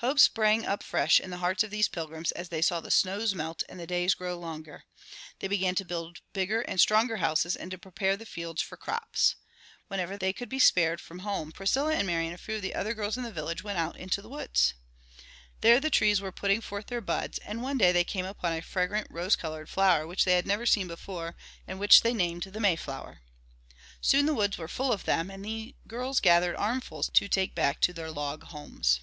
[0.00, 3.34] Hope sprang up fresh in the hearts of these Pilgrims as they saw the snows
[3.34, 4.84] melt and the days grow longer.
[5.40, 9.34] They began to build bigger and stronger houses and to prepare the fields for crops.
[9.88, 13.16] Whenever they could be spared from home Priscilla and Mary and the few other girls
[13.16, 14.74] in the village went out to the woods.
[15.62, 18.62] There the trees were putting forth their buds, and one day they came upon a
[18.62, 21.34] fragrant rose colored flower which they had never seen before
[21.66, 23.22] and which they named the Mayflower.
[24.00, 27.80] Soon the woods were full of them, and the girls gathered armfuls to take back
[27.80, 29.00] to their log homes.